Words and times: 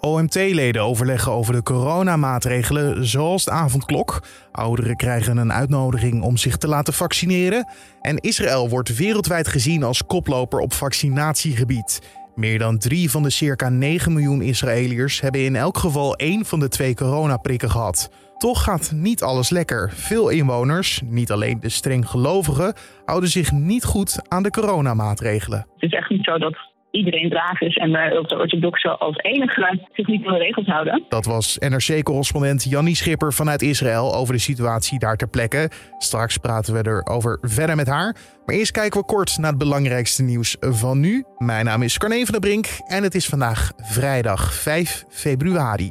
OMT-leden 0.00 0.82
overleggen 0.82 1.32
over 1.32 1.52
de 1.52 1.62
coronamaatregelen 1.62 3.06
zoals 3.06 3.44
de 3.44 3.50
avondklok. 3.50 4.22
Ouderen 4.52 4.96
krijgen 4.96 5.36
een 5.36 5.52
uitnodiging 5.52 6.22
om 6.22 6.36
zich 6.36 6.56
te 6.56 6.68
laten 6.68 6.92
vaccineren. 6.92 7.68
En 8.00 8.16
Israël 8.16 8.68
wordt 8.68 8.96
wereldwijd 8.96 9.48
gezien 9.48 9.82
als 9.82 10.06
koploper 10.06 10.58
op 10.58 10.72
vaccinatiegebied. 10.72 12.18
Meer 12.34 12.58
dan 12.58 12.78
drie 12.78 13.10
van 13.10 13.22
de 13.22 13.30
circa 13.30 13.68
9 13.68 14.12
miljoen 14.12 14.42
Israëliërs 14.42 15.20
hebben 15.20 15.44
in 15.44 15.56
elk 15.56 15.78
geval 15.78 16.16
één 16.16 16.44
van 16.44 16.60
de 16.60 16.68
twee 16.68 16.94
coronaprikken 16.94 17.70
gehad. 17.70 18.10
Toch 18.38 18.62
gaat 18.62 18.92
niet 18.94 19.22
alles 19.22 19.50
lekker. 19.50 19.90
Veel 19.94 20.28
inwoners, 20.28 21.00
niet 21.04 21.30
alleen 21.30 21.60
de 21.60 21.68
streng 21.68 22.08
gelovigen, 22.08 22.74
houden 23.04 23.28
zich 23.28 23.52
niet 23.52 23.84
goed 23.84 24.20
aan 24.28 24.42
de 24.42 24.50
coronamaatregelen. 24.50 25.58
Het 25.58 25.82
is 25.82 25.92
echt 25.92 26.10
niet 26.10 26.24
zo 26.24 26.38
dat 26.38 26.69
iedereen 26.90 27.28
braaf 27.28 27.60
is 27.60 27.76
en 27.76 27.92
de 27.92 28.36
orthodoxen 28.38 28.98
als 28.98 29.16
enige 29.16 29.86
zich 29.92 30.06
niet 30.06 30.26
aan 30.26 30.32
de 30.32 30.38
regels 30.38 30.66
houden. 30.66 31.04
Dat 31.08 31.24
was 31.24 31.58
NRC-correspondent 31.58 32.64
Jannie 32.64 32.94
Schipper 32.94 33.32
vanuit 33.32 33.62
Israël 33.62 34.14
over 34.14 34.34
de 34.34 34.40
situatie 34.40 34.98
daar 34.98 35.16
ter 35.16 35.28
plekke. 35.28 35.70
Straks 35.98 36.36
praten 36.36 36.74
we 36.74 36.86
erover 36.86 37.38
verder 37.42 37.76
met 37.76 37.86
haar. 37.86 38.16
Maar 38.46 38.54
eerst 38.54 38.70
kijken 38.70 39.00
we 39.00 39.06
kort 39.06 39.38
naar 39.38 39.50
het 39.50 39.58
belangrijkste 39.58 40.22
nieuws 40.22 40.56
van 40.60 41.00
nu. 41.00 41.24
Mijn 41.38 41.64
naam 41.64 41.82
is 41.82 41.98
Carne 41.98 42.24
van 42.24 42.32
der 42.32 42.40
Brink 42.40 42.66
en 42.86 43.02
het 43.02 43.14
is 43.14 43.26
vandaag 43.26 43.72
vrijdag 43.76 44.54
5 44.54 45.04
februari. 45.08 45.88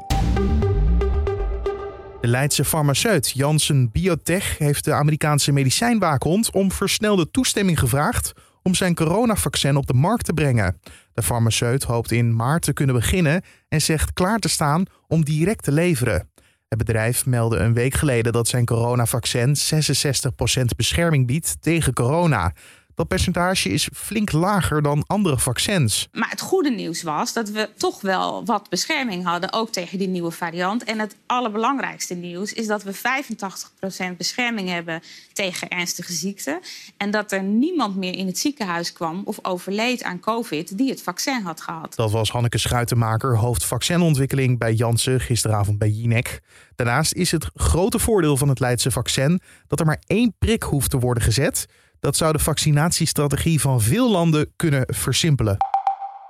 De 2.21 2.27
Leidse 2.27 2.65
farmaceut 2.65 3.31
Janssen 3.35 3.91
Biotech 3.91 4.57
heeft 4.57 4.85
de 4.85 4.93
Amerikaanse 4.93 5.51
medicijnwaakhond 5.51 6.51
om 6.51 6.71
versnelde 6.71 7.31
toestemming 7.31 7.79
gevraagd 7.79 8.33
om 8.69 8.75
zijn 8.75 8.95
coronavaccin 8.95 9.75
op 9.75 9.87
de 9.87 9.93
markt 9.93 10.25
te 10.25 10.33
brengen. 10.33 10.79
De 11.13 11.23
farmaceut 11.23 11.83
hoopt 11.83 12.11
in 12.11 12.35
maart 12.35 12.61
te 12.61 12.73
kunnen 12.73 12.95
beginnen 12.95 13.41
en 13.67 13.81
zegt 13.81 14.13
klaar 14.13 14.39
te 14.39 14.49
staan 14.49 14.85
om 15.07 15.23
direct 15.23 15.63
te 15.63 15.71
leveren. 15.71 16.29
Het 16.67 16.77
bedrijf 16.77 17.25
meldde 17.25 17.57
een 17.57 17.73
week 17.73 17.93
geleden 17.93 18.33
dat 18.33 18.47
zijn 18.47 18.65
coronavaccin 18.65 19.55
66% 19.55 20.61
bescherming 20.75 21.27
biedt 21.27 21.57
tegen 21.59 21.93
corona. 21.93 22.53
Dat 22.99 23.07
percentage 23.07 23.69
is 23.69 23.89
flink 23.93 24.31
lager 24.31 24.81
dan 24.81 25.03
andere 25.07 25.37
vaccins. 25.37 26.07
Maar 26.11 26.29
het 26.29 26.41
goede 26.41 26.69
nieuws 26.69 27.03
was 27.03 27.33
dat 27.33 27.49
we 27.49 27.69
toch 27.77 28.01
wel 28.01 28.45
wat 28.45 28.69
bescherming 28.69 29.23
hadden, 29.23 29.53
ook 29.53 29.71
tegen 29.71 29.97
die 29.97 30.07
nieuwe 30.07 30.31
variant. 30.31 30.83
En 30.83 30.99
het 30.99 31.15
allerbelangrijkste 31.25 32.13
nieuws 32.13 32.53
is 32.53 32.67
dat 32.67 32.83
we 32.83 32.93
85% 32.93 34.17
bescherming 34.17 34.69
hebben 34.69 35.01
tegen 35.33 35.67
ernstige 35.69 36.13
ziekten. 36.13 36.59
En 36.97 37.11
dat 37.11 37.31
er 37.31 37.43
niemand 37.43 37.95
meer 37.95 38.15
in 38.15 38.27
het 38.27 38.37
ziekenhuis 38.37 38.93
kwam 38.93 39.21
of 39.25 39.39
overleed 39.41 40.03
aan 40.03 40.19
COVID 40.19 40.77
die 40.77 40.89
het 40.89 41.01
vaccin 41.01 41.41
had 41.41 41.61
gehad. 41.61 41.95
Dat 41.95 42.11
was 42.11 42.31
Hanneke 42.31 42.57
Schuitenmaker, 42.57 43.37
hoofd 43.37 43.65
vaccinontwikkeling 43.65 44.57
bij 44.57 44.73
Janssen, 44.73 45.19
gisteravond 45.19 45.77
bij 45.77 45.89
Jinek. 45.89 46.39
Daarnaast 46.75 47.13
is 47.13 47.31
het 47.31 47.49
grote 47.53 47.99
voordeel 47.99 48.37
van 48.37 48.49
het 48.49 48.59
Leidse 48.59 48.91
vaccin 48.91 49.41
dat 49.67 49.79
er 49.79 49.85
maar 49.85 50.01
één 50.07 50.35
prik 50.39 50.63
hoeft 50.63 50.89
te 50.89 50.99
worden 50.99 51.23
gezet. 51.23 51.67
Dat 51.99 52.15
zou 52.15 52.33
de 52.33 52.39
vaccinatiestrategie 52.39 53.61
van 53.61 53.81
veel 53.81 54.11
landen 54.11 54.53
kunnen 54.55 54.83
versimpelen. 54.87 55.57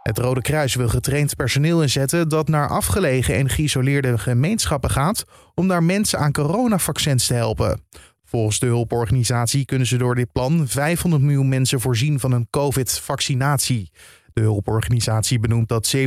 Het 0.03 0.17
Rode 0.17 0.41
Kruis 0.41 0.75
wil 0.75 0.89
getraind 0.89 1.35
personeel 1.35 1.81
inzetten 1.81 2.29
dat 2.29 2.47
naar 2.47 2.69
afgelegen 2.69 3.35
en 3.35 3.49
geïsoleerde 3.49 4.17
gemeenschappen 4.17 4.89
gaat 4.89 5.23
om 5.55 5.67
daar 5.67 5.83
mensen 5.83 6.19
aan 6.19 6.31
coronavaccins 6.31 7.27
te 7.27 7.33
helpen. 7.33 7.81
Volgens 8.23 8.59
de 8.59 8.65
hulporganisatie 8.65 9.65
kunnen 9.65 9.87
ze 9.87 9.97
door 9.97 10.15
dit 10.15 10.31
plan 10.31 10.67
500 10.67 11.21
miljoen 11.21 11.49
mensen 11.49 11.79
voorzien 11.81 12.19
van 12.19 12.31
een 12.31 12.47
COVID-vaccinatie. 12.49 13.91
De 14.33 14.41
hulporganisatie 14.41 15.39
benoemt 15.39 15.67
dat 15.67 15.95
70% 15.97 16.01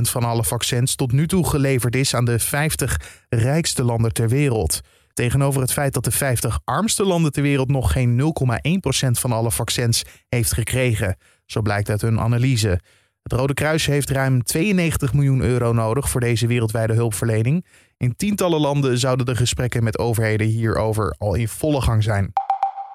van 0.00 0.24
alle 0.24 0.44
vaccins 0.44 0.94
tot 0.94 1.12
nu 1.12 1.26
toe 1.26 1.48
geleverd 1.48 1.96
is 1.96 2.14
aan 2.14 2.24
de 2.24 2.38
50 2.38 3.00
rijkste 3.28 3.84
landen 3.84 4.12
ter 4.12 4.28
wereld. 4.28 4.80
Tegenover 5.16 5.60
het 5.60 5.72
feit 5.72 5.94
dat 5.94 6.04
de 6.04 6.10
50 6.10 6.60
armste 6.64 7.04
landen 7.04 7.32
ter 7.32 7.42
wereld 7.42 7.68
nog 7.68 7.92
geen 7.92 8.20
0,1% 8.20 9.10
van 9.10 9.32
alle 9.32 9.50
vaccins 9.50 10.04
heeft 10.28 10.52
gekregen. 10.52 11.16
Zo 11.46 11.62
blijkt 11.62 11.90
uit 11.90 12.00
hun 12.00 12.20
analyse. 12.20 12.80
Het 13.22 13.32
Rode 13.32 13.54
Kruis 13.54 13.86
heeft 13.86 14.10
ruim 14.10 14.42
92 14.42 15.12
miljoen 15.12 15.40
euro 15.40 15.72
nodig 15.72 16.10
voor 16.10 16.20
deze 16.20 16.46
wereldwijde 16.46 16.92
hulpverlening. 16.92 17.66
In 17.96 18.16
tientallen 18.16 18.60
landen 18.60 18.98
zouden 18.98 19.26
de 19.26 19.36
gesprekken 19.36 19.84
met 19.84 19.98
overheden 19.98 20.46
hierover 20.46 21.14
al 21.18 21.34
in 21.34 21.48
volle 21.48 21.80
gang 21.80 22.02
zijn. 22.02 22.32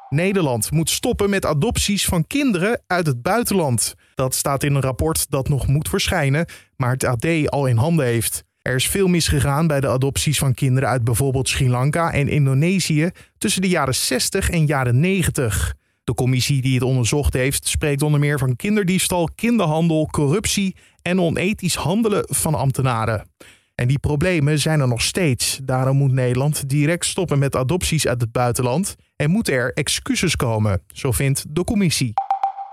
Nederland 0.09 0.72
moet 0.72 0.90
stoppen 0.90 1.29
met 1.29 1.45
adopties 1.45 2.06
van 2.06 2.28
kinderen 2.28 2.81
uit 2.88 3.06
het 3.06 3.22
buitenland. 3.22 3.95
Dat 4.16 4.35
staat 4.35 4.63
in 4.63 4.75
een 4.75 4.81
rapport 4.81 5.29
dat 5.29 5.50
nog 5.50 5.68
moet 5.68 5.90
verschijnen, 5.90 6.45
maar 6.75 6.91
het 6.91 7.03
AD 7.03 7.50
al 7.50 7.66
in 7.66 7.78
handen 7.78 8.06
heeft. 8.06 8.44
Er 8.61 8.75
is 8.75 8.88
veel 8.88 9.07
misgegaan 9.07 9.67
bij 9.67 9.79
de 9.79 9.88
adopties 9.88 10.39
van 10.39 10.53
kinderen 10.53 10.89
uit 10.89 11.03
bijvoorbeeld 11.03 11.49
Sri 11.49 11.69
Lanka 11.69 12.11
en 12.11 12.27
Indonesië 12.27 13.09
tussen 13.38 13.61
de 13.61 13.69
jaren 13.69 13.95
60 13.95 14.49
en 14.49 14.66
jaren 14.66 14.99
90. 14.99 15.75
De 16.03 16.13
commissie 16.13 16.61
die 16.61 16.73
het 16.73 16.83
onderzocht 16.83 17.33
heeft 17.33 17.67
spreekt 17.67 18.01
onder 18.01 18.19
meer 18.19 18.39
van 18.39 18.55
kinderdiefstal, 18.55 19.29
kinderhandel, 19.35 20.07
corruptie 20.11 20.75
en 21.01 21.21
onethisch 21.21 21.75
handelen 21.75 22.23
van 22.27 22.55
ambtenaren. 22.55 23.29
En 23.75 23.88
die 23.88 24.00
problemen 24.00 24.59
zijn 24.59 24.79
er 24.79 24.88
nog 24.88 25.01
steeds. 25.01 25.59
Daarom 25.63 25.97
moet 25.97 26.11
Nederland 26.11 26.69
direct 26.69 27.05
stoppen 27.05 27.39
met 27.39 27.55
adopties 27.55 28.07
uit 28.07 28.21
het 28.21 28.31
buitenland 28.31 28.95
en 29.16 29.29
moeten 29.29 29.53
er 29.53 29.73
excuses 29.73 30.35
komen, 30.35 30.81
zo 30.94 31.11
vindt 31.11 31.45
de 31.50 31.63
commissie. 31.63 32.13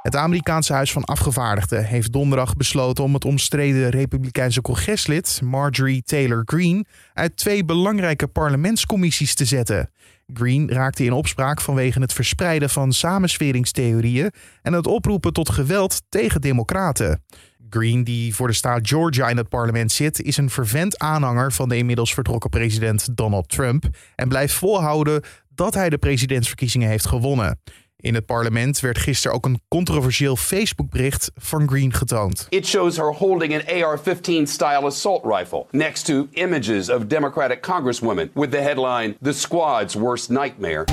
Het 0.08 0.16
Amerikaanse 0.16 0.72
Huis 0.72 0.92
van 0.92 1.04
Afgevaardigden 1.04 1.84
heeft 1.84 2.12
donderdag 2.12 2.56
besloten 2.56 3.04
om 3.04 3.14
het 3.14 3.24
omstreden 3.24 3.90
Republikeinse 3.90 4.60
congreslid 4.60 5.40
Marjorie 5.44 6.02
Taylor 6.02 6.42
Greene 6.44 6.84
uit 7.14 7.36
twee 7.36 7.64
belangrijke 7.64 8.26
parlementscommissies 8.26 9.34
te 9.34 9.44
zetten. 9.44 9.90
Greene 10.34 10.72
raakte 10.72 11.04
in 11.04 11.12
opspraak 11.12 11.60
vanwege 11.60 12.00
het 12.00 12.12
verspreiden 12.12 12.70
van 12.70 12.92
samensweringstheorieën 12.92 14.30
en 14.62 14.72
het 14.72 14.86
oproepen 14.86 15.32
tot 15.32 15.50
geweld 15.50 16.02
tegen 16.08 16.40
democraten. 16.40 17.24
Green, 17.70 18.04
die 18.04 18.34
voor 18.34 18.46
de 18.46 18.52
staat 18.52 18.88
Georgia 18.88 19.28
in 19.28 19.36
het 19.36 19.48
parlement 19.48 19.92
zit, 19.92 20.22
is 20.22 20.36
een 20.36 20.50
fervent 20.50 20.98
aanhanger 20.98 21.52
van 21.52 21.68
de 21.68 21.76
inmiddels 21.76 22.14
vertrokken 22.14 22.50
president 22.50 23.16
Donald 23.16 23.48
Trump 23.48 23.84
en 24.14 24.28
blijft 24.28 24.54
volhouden 24.54 25.22
dat 25.54 25.74
hij 25.74 25.90
de 25.90 25.98
presidentsverkiezingen 25.98 26.88
heeft 26.88 27.06
gewonnen. 27.06 27.58
In 28.00 28.14
het 28.14 28.26
parlement 28.26 28.80
werd 28.80 28.98
gisteren 28.98 29.36
ook 29.36 29.44
een 29.44 29.60
controversieel 29.68 30.36
Facebook-bericht 30.36 31.30
van 31.36 31.68
Green 31.68 31.92
getoond. 31.92 32.46
It 32.48 32.66
shows 32.66 32.96
her 32.96 33.14
holding 33.14 33.54
an 33.54 33.82
AR-15 33.82 34.42
style 34.42 34.84
assault 34.84 35.24
rifle 35.24 35.66
next 35.70 36.04
to 36.04 36.26
images 36.30 36.90
of 36.90 37.06
Democratic 37.06 37.62
congresswomen 37.62 38.30
with 38.34 38.50
the 38.50 38.56
headline 38.56 39.16
"The 39.22 39.32
Squad's 39.32 39.94
Worst 39.94 40.28
Nightmare." 40.28 40.84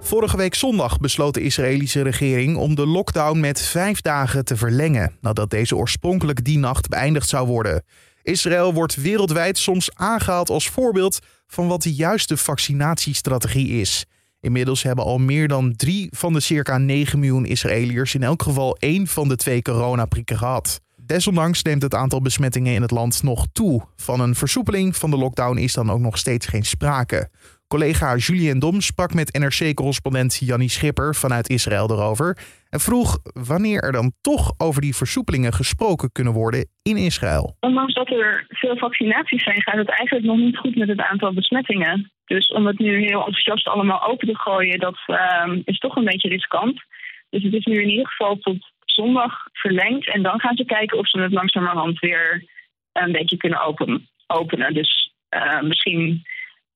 Vorige 0.00 0.36
week 0.36 0.54
zondag 0.54 0.98
besloot 0.98 1.34
de 1.34 1.42
Israëlische 1.42 2.02
regering 2.02 2.56
om 2.56 2.74
de 2.74 2.86
lockdown 2.86 3.40
met 3.40 3.60
vijf 3.62 4.00
dagen 4.00 4.44
te 4.44 4.56
verlengen, 4.56 5.16
nadat 5.20 5.50
deze 5.50 5.76
oorspronkelijk 5.76 6.44
die 6.44 6.58
nacht 6.58 6.88
beëindigd 6.88 7.28
zou 7.28 7.46
worden. 7.46 7.84
Israël 8.22 8.72
wordt 8.74 8.94
wereldwijd 8.94 9.58
soms 9.58 9.94
aangehaald 9.94 10.50
als 10.50 10.68
voorbeeld 10.68 11.18
van 11.46 11.68
wat 11.68 11.82
de 11.82 11.94
juiste 11.94 12.36
vaccinatiestrategie 12.36 13.80
is. 13.80 14.06
Inmiddels 14.46 14.82
hebben 14.82 15.04
al 15.04 15.18
meer 15.18 15.48
dan 15.48 15.76
drie 15.76 16.08
van 16.10 16.32
de 16.32 16.40
circa 16.40 16.78
9 16.78 17.18
miljoen 17.18 17.46
Israëliërs 17.46 18.14
in 18.14 18.22
elk 18.22 18.42
geval 18.42 18.76
één 18.78 19.06
van 19.06 19.28
de 19.28 19.36
twee 19.36 19.62
coronaprikken 19.62 20.38
gehad. 20.38 20.80
Desondanks 20.96 21.62
neemt 21.62 21.82
het 21.82 21.94
aantal 21.94 22.20
besmettingen 22.20 22.74
in 22.74 22.82
het 22.82 22.90
land 22.90 23.22
nog 23.22 23.46
toe. 23.52 23.82
Van 23.96 24.20
een 24.20 24.34
versoepeling 24.34 24.96
van 24.96 25.10
de 25.10 25.16
lockdown 25.16 25.56
is 25.56 25.72
dan 25.72 25.90
ook 25.90 26.00
nog 26.00 26.18
steeds 26.18 26.46
geen 26.46 26.64
sprake. 26.64 27.30
Collega 27.68 28.16
Julien 28.16 28.58
Dom 28.58 28.80
sprak 28.80 29.14
met 29.14 29.38
NRC-correspondent 29.38 30.38
Jannie 30.38 30.68
Schipper 30.68 31.14
vanuit 31.14 31.48
Israël 31.48 31.90
erover 31.90 32.38
en 32.70 32.80
vroeg 32.80 33.18
wanneer 33.46 33.82
er 33.82 33.92
dan 33.92 34.12
toch 34.20 34.54
over 34.58 34.80
die 34.80 34.96
versoepelingen 34.96 35.52
gesproken 35.52 36.12
kunnen 36.12 36.32
worden 36.32 36.68
in 36.82 36.96
Israël. 36.96 37.56
Ondanks 37.60 37.94
dat 37.94 38.10
er 38.10 38.44
veel 38.48 38.76
vaccinaties 38.76 39.42
zijn, 39.42 39.62
gaat 39.62 39.76
het 39.76 39.88
eigenlijk 39.88 40.26
nog 40.26 40.36
niet 40.36 40.56
goed 40.56 40.76
met 40.76 40.88
het 40.88 41.00
aantal 41.00 41.32
besmettingen. 41.32 42.10
Dus 42.24 42.46
om 42.48 42.66
het 42.66 42.78
nu 42.78 43.04
heel 43.04 43.18
enthousiast 43.18 43.68
allemaal 43.68 44.06
open 44.08 44.26
te 44.26 44.38
gooien, 44.38 44.78
dat 44.78 44.98
uh, 45.06 45.56
is 45.64 45.78
toch 45.78 45.96
een 45.96 46.04
beetje 46.04 46.28
riskant. 46.28 46.82
Dus 47.30 47.42
het 47.42 47.54
is 47.54 47.64
nu 47.64 47.82
in 47.82 47.90
ieder 47.90 48.08
geval 48.08 48.36
tot 48.36 48.72
zondag 48.84 49.32
verlengd. 49.52 50.08
En 50.08 50.22
dan 50.22 50.40
gaan 50.40 50.56
ze 50.56 50.64
kijken 50.64 50.98
of 50.98 51.08
ze 51.08 51.20
het 51.20 51.32
langzamerhand 51.32 51.98
weer 51.98 52.44
een 52.92 53.12
beetje 53.12 53.36
kunnen 53.36 53.62
open, 53.62 54.08
openen. 54.26 54.74
Dus 54.74 55.12
uh, 55.30 55.60
misschien 55.60 56.26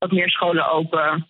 wat 0.00 0.12
meer 0.12 0.30
scholen 0.30 0.70
open. 0.70 1.28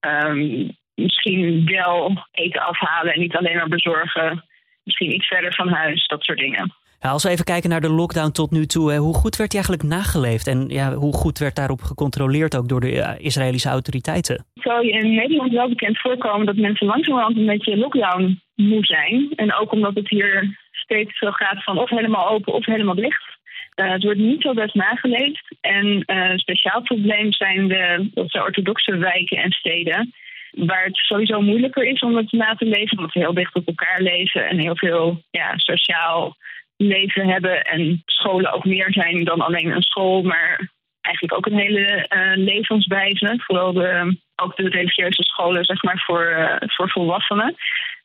Um, 0.00 0.76
misschien 0.94 1.66
wel 1.66 2.26
eten 2.32 2.62
afhalen 2.62 3.12
en 3.12 3.20
niet 3.20 3.36
alleen 3.36 3.56
maar 3.56 3.68
bezorgen. 3.68 4.44
Misschien 4.82 5.14
iets 5.14 5.26
verder 5.26 5.54
van 5.54 5.68
huis, 5.68 6.06
dat 6.06 6.22
soort 6.22 6.38
dingen. 6.38 6.74
Ja, 7.00 7.10
als 7.10 7.22
we 7.22 7.30
even 7.30 7.44
kijken 7.44 7.70
naar 7.70 7.80
de 7.80 7.90
lockdown 7.90 8.30
tot 8.30 8.50
nu 8.50 8.66
toe, 8.66 8.96
hoe 8.96 9.14
goed 9.14 9.36
werd 9.36 9.50
die 9.50 9.60
eigenlijk 9.60 9.88
nageleefd? 9.88 10.46
En 10.46 10.68
ja, 10.68 10.92
hoe 10.92 11.14
goed 11.14 11.38
werd 11.38 11.56
daarop 11.56 11.80
gecontroleerd 11.80 12.56
ook 12.56 12.68
door 12.68 12.80
de 12.80 13.16
Israëlische 13.18 13.68
autoriteiten? 13.68 14.34
Het 14.54 14.62
zou 14.62 14.86
je 14.86 14.92
in 14.92 15.14
Nederland 15.14 15.52
wel 15.52 15.68
bekend 15.68 16.00
voorkomen 16.00 16.46
dat 16.46 16.56
mensen 16.56 16.86
langzamerhand 16.86 17.36
een 17.36 17.46
beetje 17.46 17.76
lockdown 17.76 18.42
moe 18.54 18.84
zijn. 18.84 19.32
En 19.36 19.54
ook 19.54 19.72
omdat 19.72 19.94
het 19.94 20.08
hier 20.08 20.58
steeds 20.72 21.18
zo 21.18 21.30
gaat 21.30 21.64
van 21.64 21.78
of 21.78 21.90
helemaal 21.90 22.28
open 22.28 22.52
of 22.52 22.66
helemaal 22.66 22.94
dicht. 22.94 23.37
Het 23.86 24.02
wordt 24.02 24.18
niet 24.18 24.42
zo 24.42 24.52
best 24.52 24.74
nageleefd. 24.74 25.56
En 25.60 26.02
een 26.06 26.38
speciaal 26.38 26.82
probleem 26.82 27.32
zijn 27.32 27.68
de, 27.68 28.10
de 28.14 28.42
orthodoxe 28.42 28.96
wijken 28.96 29.36
en 29.36 29.50
steden 29.50 30.12
waar 30.50 30.84
het 30.84 30.96
sowieso 30.96 31.40
moeilijker 31.40 31.84
is 31.84 32.00
om 32.00 32.16
het 32.16 32.32
na 32.32 32.54
te 32.54 32.64
leven, 32.64 32.96
omdat 32.96 33.12
we 33.12 33.20
heel 33.20 33.34
dicht 33.34 33.54
op 33.54 33.66
elkaar 33.66 34.00
leven 34.00 34.48
en 34.48 34.58
heel 34.58 34.76
veel 34.76 35.22
ja, 35.30 35.52
sociaal 35.56 36.36
leven 36.76 37.28
hebben 37.28 37.62
en 37.62 38.02
scholen 38.06 38.52
ook 38.52 38.64
meer 38.64 38.92
zijn 38.92 39.24
dan 39.24 39.40
alleen 39.40 39.70
een 39.70 39.82
school, 39.82 40.22
maar 40.22 40.70
eigenlijk 41.00 41.36
ook 41.36 41.46
een 41.46 41.58
hele 41.58 42.06
uh, 42.08 42.44
levenswijze. 42.44 43.34
Vooral 43.38 43.72
de, 43.72 44.16
ook 44.36 44.56
de 44.56 44.68
religieuze 44.68 45.22
scholen, 45.22 45.64
zeg 45.64 45.82
maar, 45.82 46.02
voor, 46.06 46.36
uh, 46.38 46.56
voor 46.58 46.90
volwassenen. 46.90 47.54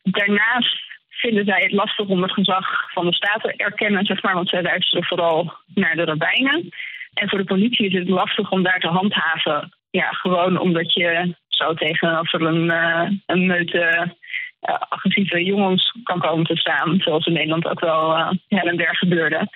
Daarnaast 0.04 0.93
vinden 1.26 1.46
zij 1.46 1.62
het 1.62 1.72
lastig 1.72 2.08
om 2.08 2.22
het 2.22 2.32
gezag 2.32 2.92
van 2.92 3.06
de 3.06 3.14
staat 3.14 3.42
te 3.42 3.54
erkennen, 3.58 4.06
zeg 4.06 4.22
maar, 4.22 4.34
want 4.34 4.50
zij 4.50 4.62
luisteren 4.62 5.06
vooral 5.06 5.54
naar 5.74 5.96
de 5.96 6.04
rabbijnen. 6.04 6.70
En 7.14 7.30
voor 7.30 7.38
de 7.38 7.52
politie 7.54 7.88
is 7.88 7.94
het 7.94 8.10
lastig 8.10 8.52
om 8.52 8.64
daar 8.64 8.80
te 8.80 8.88
handhaven. 8.88 9.74
Ja, 9.90 10.10
gewoon 10.12 10.60
omdat 10.60 10.94
je 10.94 11.36
zo 11.48 11.74
tegenover 11.74 12.42
een, 12.42 12.66
uh, 12.66 13.10
een 13.26 13.46
meute 13.46 14.16
uh, 14.62 14.76
agressieve 14.90 15.44
jongens 15.44 15.96
kan 16.04 16.20
komen 16.20 16.46
te 16.46 16.58
staan. 16.58 17.00
Zoals 17.00 17.26
in 17.26 17.34
Nederland 17.34 17.68
ook 17.68 17.80
wel 17.80 18.18
uh, 18.18 18.32
her 18.48 18.68
en 18.68 18.78
der 18.78 18.96
gebeurde. 18.96 19.48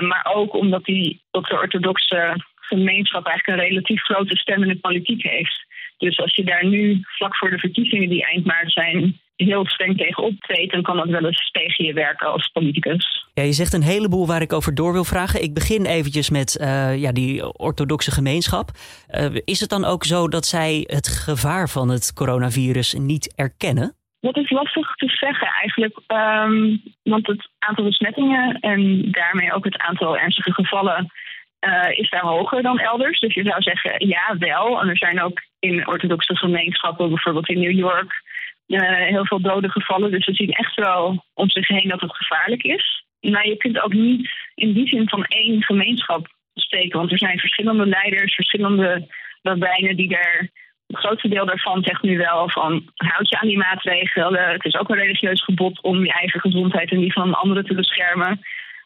maar 0.00 0.30
ook 0.34 0.54
omdat 0.54 0.84
die 0.84 1.22
orthodoxe 1.30 2.36
gemeenschap 2.54 3.26
eigenlijk 3.26 3.58
een 3.58 3.68
relatief 3.68 4.02
grote 4.02 4.36
stem 4.36 4.62
in 4.62 4.68
de 4.68 4.76
politiek 4.76 5.22
heeft. 5.22 5.64
Dus 5.98 6.18
als 6.18 6.34
je 6.34 6.44
daar 6.44 6.66
nu 6.66 7.00
vlak 7.02 7.36
voor 7.36 7.50
de 7.50 7.58
verkiezingen 7.58 8.08
die 8.08 8.26
eind 8.26 8.44
maart 8.44 8.72
zijn 8.72 9.18
heel 9.36 9.66
streng 9.66 9.96
tegen 9.96 10.22
optreedt, 10.22 10.72
dan 10.72 10.82
kan 10.82 10.96
dat 10.96 11.08
wel 11.08 11.24
eens 11.24 11.50
tegen 11.50 11.84
je 11.84 11.92
werken 11.92 12.32
als 12.32 12.50
politicus. 12.52 13.26
Ja, 13.34 13.42
je 13.42 13.52
zegt 13.52 13.72
een 13.72 13.82
heleboel 13.82 14.26
waar 14.26 14.42
ik 14.42 14.52
over 14.52 14.74
door 14.74 14.92
wil 14.92 15.04
vragen. 15.04 15.42
Ik 15.42 15.54
begin 15.54 15.84
eventjes 15.84 16.30
met 16.30 16.58
uh, 16.60 17.00
ja, 17.00 17.12
die 17.12 17.58
orthodoxe 17.58 18.10
gemeenschap. 18.10 18.70
Uh, 19.10 19.26
is 19.44 19.60
het 19.60 19.70
dan 19.70 19.84
ook 19.84 20.04
zo 20.04 20.28
dat 20.28 20.44
zij 20.46 20.84
het 20.86 21.08
gevaar 21.08 21.68
van 21.68 21.88
het 21.88 22.12
coronavirus 22.12 22.92
niet 22.92 23.32
erkennen? 23.36 23.94
Dat 24.20 24.36
is 24.36 24.50
lastig 24.50 24.94
te 24.94 25.08
zeggen 25.08 25.48
eigenlijk. 25.48 25.98
Um, 26.06 26.82
want 27.02 27.26
het 27.26 27.48
aantal 27.58 27.84
besmettingen 27.84 28.58
en 28.60 29.10
daarmee 29.10 29.52
ook 29.52 29.64
het 29.64 29.78
aantal 29.78 30.18
ernstige 30.18 30.52
gevallen 30.52 31.12
uh, 31.60 31.98
is 31.98 32.10
daar 32.10 32.22
hoger 32.22 32.62
dan 32.62 32.78
elders. 32.78 33.20
Dus 33.20 33.34
je 33.34 33.42
zou 33.42 33.62
zeggen 33.62 34.08
ja, 34.08 34.36
wel. 34.38 34.80
En 34.80 34.88
er 34.88 34.96
zijn 34.96 35.22
ook 35.22 35.42
in 35.58 35.88
orthodoxe 35.88 36.36
gemeenschappen, 36.36 37.08
bijvoorbeeld 37.08 37.48
in 37.48 37.60
New 37.60 37.78
York, 37.78 38.22
heel 38.66 39.26
veel 39.26 39.40
doden 39.40 39.70
gevallen. 39.70 40.10
Dus 40.10 40.26
we 40.26 40.34
zien 40.34 40.50
echt 40.50 40.74
wel 40.74 41.24
om 41.34 41.50
zich 41.50 41.68
heen 41.68 41.88
dat 41.88 42.00
het 42.00 42.16
gevaarlijk 42.16 42.62
is. 42.62 43.04
Maar 43.20 43.46
je 43.46 43.56
kunt 43.56 43.80
ook 43.80 43.92
niet 43.92 44.30
in 44.54 44.72
die 44.72 44.88
zin 44.88 45.08
van 45.08 45.24
één 45.24 45.62
gemeenschap 45.62 46.26
steken. 46.54 46.98
Want 46.98 47.10
er 47.10 47.18
zijn 47.18 47.38
verschillende 47.38 47.86
leiders, 47.86 48.34
verschillende 48.34 49.06
rabbijnen 49.42 49.96
die 49.96 50.08
daar. 50.08 50.48
Het 50.86 50.96
grootste 50.96 51.28
deel 51.28 51.46
daarvan 51.46 51.82
zegt 51.82 52.02
nu 52.02 52.18
wel 52.18 52.50
van 52.50 52.92
houd 52.94 53.28
je 53.28 53.40
aan 53.40 53.48
die 53.48 53.56
maatregelen. 53.56 54.48
Het 54.48 54.64
is 54.64 54.74
ook 54.74 54.88
een 54.88 54.96
religieus 54.96 55.44
gebod 55.44 55.82
om 55.82 56.04
je 56.04 56.12
eigen 56.12 56.40
gezondheid 56.40 56.90
en 56.90 56.98
die 56.98 57.12
van 57.12 57.34
anderen 57.34 57.64
te 57.64 57.74
beschermen. 57.74 58.40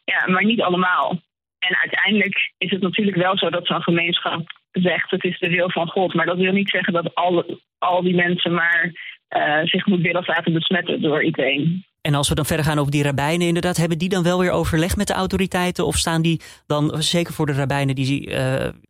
Ja, 0.04 0.26
maar 0.26 0.44
niet 0.44 0.62
allemaal. 0.62 1.20
En 1.58 1.76
uiteindelijk 1.76 2.52
is 2.58 2.70
het 2.70 2.80
natuurlijk 2.80 3.16
wel 3.16 3.38
zo 3.38 3.50
dat 3.50 3.66
zo'n 3.66 3.82
gemeenschap 3.82 4.58
zegt 4.72 5.10
het 5.10 5.24
is 5.24 5.38
de 5.38 5.48
wil 5.48 5.70
van 5.70 5.88
God. 5.88 6.14
Maar 6.14 6.26
dat 6.26 6.36
wil 6.36 6.52
niet 6.52 6.70
zeggen 6.70 6.92
dat 6.92 7.14
al, 7.14 7.60
al 7.78 8.02
die 8.02 8.14
mensen 8.14 8.54
maar 8.54 8.92
uh, 9.36 9.60
zich 9.64 9.86
moet 9.86 10.00
willen 10.00 10.22
laten 10.26 10.52
besmetten 10.52 11.00
door 11.00 11.24
iedereen. 11.24 11.84
En 12.00 12.14
als 12.14 12.28
we 12.28 12.34
dan 12.34 12.44
verder 12.44 12.66
gaan 12.66 12.78
over 12.78 12.92
die 12.92 13.02
rabbijnen, 13.02 13.46
inderdaad, 13.46 13.76
hebben 13.76 13.98
die 13.98 14.08
dan 14.08 14.22
wel 14.22 14.38
weer 14.38 14.50
overleg 14.50 14.96
met 14.96 15.06
de 15.06 15.12
autoriteiten? 15.12 15.86
Of 15.86 15.94
staan 15.94 16.22
die 16.22 16.40
dan, 16.66 17.02
zeker 17.02 17.32
voor 17.34 17.46
de 17.46 17.52
rabbijnen 17.52 17.94
die 17.94 18.30
uh, 18.30 18.34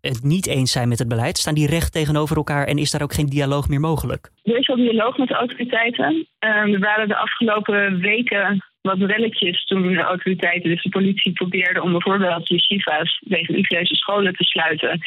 het 0.01 0.21
niet 0.23 0.47
eens 0.47 0.73
zijn 0.73 0.89
met 0.89 0.99
het 0.99 1.09
beleid, 1.09 1.39
staan 1.39 1.55
die 1.55 1.67
recht 1.67 1.93
tegenover 1.93 2.37
elkaar 2.37 2.67
en 2.67 2.79
is 2.79 2.91
daar 2.91 3.03
ook 3.03 3.13
geen 3.13 3.27
dialoog 3.27 3.69
meer 3.69 3.81
mogelijk? 3.81 4.31
Er 4.45 4.59
is 4.59 4.67
wel 4.67 4.77
dialoog 4.77 5.19
met 5.19 5.29
de 5.29 5.35
autoriteiten. 5.35 6.27
Uh, 6.45 6.51
er 6.75 6.79
waren 6.79 7.09
de 7.09 7.17
afgelopen 7.17 8.01
weken 8.01 8.65
wat 8.83 8.99
relletjes 8.99 9.65
toen 9.65 9.83
de 9.83 10.01
autoriteiten, 10.01 10.71
dus 10.71 10.83
de 10.83 10.89
politie, 10.89 11.33
probeerden 11.33 11.83
om 11.83 11.93
bijvoorbeeld 11.93 12.49
yeshiva's, 12.49 13.21
deze 13.25 13.53
religieuze 13.53 13.95
scholen 13.95 14.35
te 14.35 14.45
sluiten. 14.45 15.01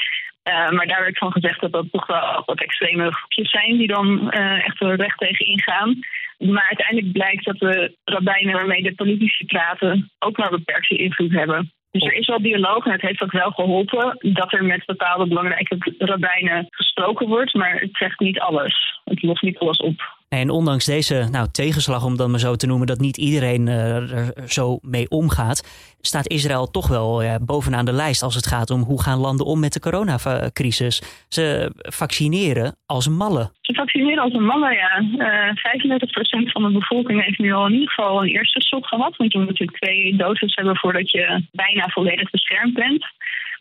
Uh, 0.43 0.69
maar 0.69 0.87
daar 0.87 1.01
werd 1.01 1.17
van 1.17 1.31
gezegd 1.31 1.61
dat 1.61 1.71
dat 1.71 1.91
toch 1.91 2.05
wel 2.05 2.43
wat 2.45 2.61
extreme 2.61 3.13
groepjes 3.13 3.49
zijn 3.49 3.77
die 3.77 3.87
dan 3.87 4.31
uh, 4.33 4.65
echt 4.65 4.81
er 4.81 4.95
recht 4.95 5.17
tegen 5.17 5.45
ingaan. 5.45 5.99
Maar 6.37 6.65
uiteindelijk 6.67 7.11
blijkt 7.11 7.45
dat 7.45 7.57
de 7.57 7.95
rabbijnen 8.03 8.53
waarmee 8.53 8.83
de 8.83 8.95
politici 8.95 9.45
praten 9.45 10.11
ook 10.19 10.37
maar 10.37 10.49
beperkte 10.49 10.95
invloed 10.95 11.31
hebben. 11.31 11.71
Dus 11.91 12.03
er 12.03 12.13
is 12.13 12.27
wel 12.27 12.41
dialoog 12.41 12.85
en 12.85 12.91
het 12.91 13.01
heeft 13.01 13.23
ook 13.23 13.31
wel 13.31 13.51
geholpen 13.51 14.17
dat 14.33 14.53
er 14.53 14.63
met 14.63 14.85
bepaalde 14.85 15.27
belangrijke 15.27 15.77
rabbijnen 15.97 16.67
gesproken 16.69 17.27
wordt. 17.27 17.53
Maar 17.53 17.79
het 17.79 17.97
zegt 17.97 18.19
niet 18.19 18.39
alles. 18.39 18.99
Het 19.03 19.21
lost 19.21 19.41
niet 19.41 19.57
alles 19.57 19.77
op. 19.77 20.19
En 20.39 20.49
ondanks 20.49 20.85
deze 20.85 21.27
nou, 21.31 21.47
tegenslag, 21.51 22.05
om 22.05 22.17
dat 22.17 22.29
maar 22.29 22.39
zo 22.39 22.55
te 22.55 22.67
noemen, 22.67 22.87
dat 22.87 22.99
niet 22.99 23.17
iedereen 23.17 23.67
uh, 23.67 23.95
er 23.95 24.33
zo 24.47 24.79
mee 24.81 25.09
omgaat, 25.09 25.95
staat 26.01 26.27
Israël 26.27 26.71
toch 26.71 26.87
wel 26.87 27.23
bovenaan 27.41 27.85
de 27.85 27.91
lijst 27.91 28.23
als 28.23 28.35
het 28.35 28.47
gaat 28.47 28.69
om 28.69 28.81
hoe 28.81 29.01
gaan 29.01 29.19
landen 29.19 29.45
om 29.45 29.59
met 29.59 29.73
de 29.73 29.79
coronacrisis. 29.79 31.25
Ze 31.27 31.71
vaccineren 31.75 32.75
als 32.85 33.07
mallen. 33.07 33.51
Ze 33.61 33.73
vaccineren 33.73 34.23
als 34.23 34.33
een 34.33 34.45
ja. 34.73 35.03
Uh, 35.17 36.47
35% 36.47 36.51
van 36.51 36.63
de 36.63 36.71
bevolking 36.79 37.23
heeft 37.23 37.39
nu 37.39 37.53
al 37.53 37.65
in 37.65 37.73
ieder 37.73 37.89
geval 37.89 38.21
een 38.21 38.29
eerste 38.29 38.61
shot 38.61 38.87
gehad. 38.87 39.15
Want 39.17 39.31
je 39.31 39.37
moet 39.37 39.47
natuurlijk 39.47 39.77
twee 39.77 40.15
doses 40.15 40.55
hebben 40.55 40.77
voordat 40.77 41.11
je 41.11 41.43
bijna 41.51 41.87
volledig 41.87 42.29
beschermd 42.29 42.73
bent. 42.73 43.05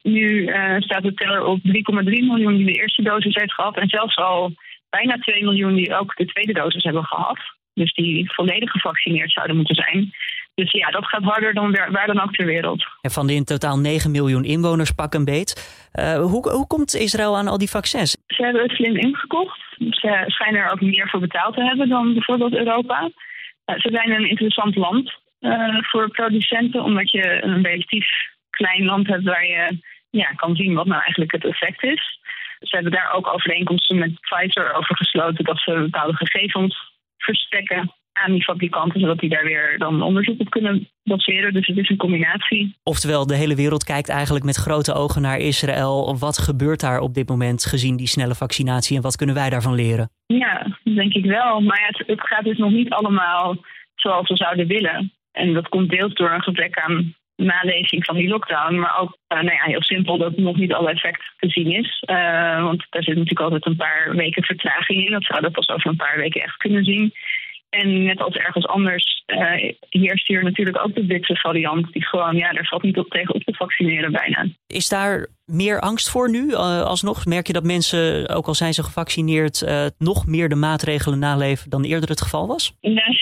Nu 0.02 0.28
uh, 0.30 0.76
staat 0.78 1.02
de 1.02 1.14
teller 1.14 1.44
op 1.44 1.58
3,3 1.58 1.72
miljoen 2.04 2.56
die 2.56 2.66
de 2.66 2.80
eerste 2.80 3.02
dosis 3.02 3.34
heeft 3.34 3.54
gehad. 3.54 3.76
En 3.76 3.88
zelfs 3.88 4.16
al 4.16 4.52
bijna 4.90 5.16
2 5.16 5.42
miljoen 5.42 5.74
die 5.74 5.98
ook 5.98 6.16
de 6.16 6.26
tweede 6.26 6.52
dosis 6.52 6.82
hebben 6.82 7.04
gehad. 7.04 7.38
Dus 7.74 7.92
die 7.92 8.32
volledig 8.32 8.70
gevaccineerd 8.70 9.32
zouden 9.32 9.56
moeten 9.56 9.74
zijn. 9.74 10.12
Dus 10.54 10.70
ja, 10.70 10.90
dat 10.90 11.06
gaat 11.06 11.22
harder 11.22 11.54
dan 11.54 11.70
waar 11.90 12.06
dan 12.06 12.20
ook 12.20 12.32
ter 12.32 12.46
wereld. 12.46 12.86
En 13.00 13.10
van 13.10 13.26
de 13.26 13.34
in 13.34 13.44
totaal 13.44 13.78
9 13.78 14.10
miljoen 14.10 14.44
inwoners 14.44 14.90
pak 14.90 15.14
een 15.14 15.24
beet. 15.24 15.50
Uh, 15.94 16.16
hoe, 16.16 16.50
hoe 16.50 16.66
komt 16.66 16.94
Israël 16.94 17.36
aan 17.36 17.48
al 17.48 17.58
die 17.58 17.70
vaccins? 17.70 18.16
Ze 18.26 18.42
hebben 18.42 18.62
het 18.62 18.70
slim 18.70 18.96
ingekocht. 18.96 19.60
Ze 19.78 20.24
schijnen 20.26 20.60
er 20.60 20.72
ook 20.72 20.80
meer 20.80 21.08
voor 21.08 21.20
betaald 21.20 21.54
te 21.54 21.64
hebben 21.64 21.88
dan 21.88 22.12
bijvoorbeeld 22.12 22.54
Europa. 22.54 23.10
Uh, 23.66 23.78
ze 23.78 23.88
zijn 23.92 24.10
een 24.10 24.28
interessant 24.28 24.76
land 24.76 25.18
uh, 25.40 25.78
voor 25.80 26.10
producenten, 26.10 26.82
omdat 26.82 27.10
je 27.10 27.44
een 27.44 27.62
relatief 27.62 28.06
klein 28.50 28.84
land 28.84 29.06
hebt 29.06 29.24
waar 29.24 29.46
je 29.46 29.78
ja, 30.10 30.26
kan 30.26 30.56
zien 30.56 30.74
wat 30.74 30.86
nou 30.86 31.00
eigenlijk 31.00 31.32
het 31.32 31.44
effect 31.44 31.82
is. 31.82 32.19
Ze 32.60 32.74
hebben 32.76 32.92
daar 32.92 33.12
ook 33.12 33.34
overeenkomsten 33.34 33.98
met 33.98 34.20
Pfizer 34.20 34.74
over 34.74 34.96
gesloten 34.96 35.44
dat 35.44 35.58
ze 35.58 35.72
bepaalde 35.72 36.16
gegevens 36.16 36.98
verstrekken 37.16 37.94
aan 38.12 38.32
die 38.32 38.42
fabrikanten, 38.42 39.00
zodat 39.00 39.18
die 39.18 39.28
daar 39.28 39.44
weer 39.44 39.78
dan 39.78 40.02
onderzoek 40.02 40.40
op 40.40 40.50
kunnen 40.50 40.88
baseren. 41.02 41.52
Dus 41.52 41.66
het 41.66 41.76
is 41.76 41.88
een 41.88 41.96
combinatie. 41.96 42.76
Oftewel, 42.82 43.26
de 43.26 43.36
hele 43.36 43.54
wereld 43.54 43.84
kijkt 43.84 44.08
eigenlijk 44.08 44.44
met 44.44 44.56
grote 44.56 44.94
ogen 44.94 45.22
naar 45.22 45.38
Israël. 45.38 46.18
Wat 46.18 46.38
gebeurt 46.38 46.80
daar 46.80 47.00
op 47.00 47.14
dit 47.14 47.28
moment 47.28 47.64
gezien 47.64 47.96
die 47.96 48.06
snelle 48.06 48.34
vaccinatie 48.34 48.96
en 48.96 49.02
wat 49.02 49.16
kunnen 49.16 49.34
wij 49.34 49.50
daarvan 49.50 49.74
leren? 49.74 50.10
Ja, 50.26 50.78
denk 50.84 51.14
ik 51.14 51.24
wel. 51.24 51.60
Maar 51.60 51.86
het, 51.86 52.06
het 52.06 52.20
gaat 52.20 52.44
dus 52.44 52.58
nog 52.58 52.70
niet 52.70 52.90
allemaal 52.90 53.56
zoals 53.94 54.28
we 54.28 54.36
zouden 54.36 54.66
willen. 54.66 55.12
En 55.32 55.52
dat 55.52 55.68
komt 55.68 55.90
deels 55.90 56.14
door 56.14 56.30
een 56.30 56.42
gebrek 56.42 56.78
aan 56.78 57.14
nalezing 57.40 58.04
van 58.04 58.16
die 58.16 58.28
lockdown. 58.28 58.74
Maar 58.74 58.98
ook 58.98 59.16
uh, 59.28 59.40
nou 59.40 59.54
ja, 59.54 59.64
heel 59.64 59.82
simpel 59.82 60.18
dat 60.18 60.36
nog 60.36 60.56
niet 60.56 60.72
alle 60.72 60.90
effect 60.90 61.22
te 61.38 61.48
zien 61.48 61.70
is. 61.72 62.02
Uh, 62.10 62.62
want 62.62 62.86
daar 62.90 63.02
zit 63.02 63.14
natuurlijk 63.14 63.40
altijd 63.40 63.66
een 63.66 63.76
paar 63.76 64.10
weken 64.14 64.42
vertraging 64.42 65.04
in. 65.04 65.12
Dat 65.12 65.24
zouden 65.24 65.50
we 65.50 65.56
pas 65.56 65.68
over 65.68 65.90
een 65.90 65.96
paar 65.96 66.16
weken 66.16 66.42
echt 66.42 66.56
kunnen 66.56 66.84
zien. 66.84 67.12
En 67.70 68.04
net 68.04 68.22
als 68.22 68.34
ergens 68.34 68.66
anders 68.66 69.22
uh, 69.26 69.72
heerst 69.88 70.26
hier 70.26 70.42
natuurlijk 70.42 70.84
ook 70.84 70.94
de 70.94 71.06
Britse 71.06 71.36
variant. 71.36 71.92
Die 71.92 72.04
gewoon, 72.04 72.36
ja, 72.36 72.52
daar 72.52 72.66
valt 72.66 72.82
niet 72.82 72.98
op 72.98 73.08
tegen 73.08 73.34
op 73.34 73.42
te 73.42 73.54
vaccineren 73.54 74.12
bijna. 74.12 74.46
Is 74.66 74.88
daar 74.88 75.26
meer 75.46 75.80
angst 75.80 76.10
voor 76.10 76.30
nu? 76.30 76.46
Uh, 76.46 76.82
alsnog 76.82 77.24
merk 77.24 77.46
je 77.46 77.52
dat 77.52 77.64
mensen, 77.64 78.28
ook 78.28 78.46
al 78.46 78.54
zijn 78.54 78.72
ze 78.72 78.82
gevaccineerd, 78.82 79.62
uh, 79.62 79.86
nog 79.98 80.26
meer 80.26 80.48
de 80.48 80.54
maatregelen 80.54 81.18
naleven 81.18 81.70
dan 81.70 81.84
eerder 81.84 82.08
het 82.08 82.22
geval 82.22 82.46
was? 82.46 82.72
Ja, 83.00 83.12